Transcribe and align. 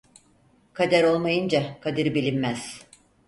Kader 0.73 1.03
olmayınca 1.03 1.79
kadir 1.81 2.13
bilinmez. 2.15 2.87